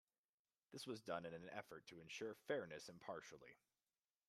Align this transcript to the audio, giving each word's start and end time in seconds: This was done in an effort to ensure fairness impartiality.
This 0.73 0.87
was 0.87 1.03
done 1.03 1.27
in 1.27 1.33
an 1.35 1.47
effort 1.51 1.85
to 1.85 2.01
ensure 2.01 2.33
fairness 2.47 2.89
impartiality. 2.89 3.59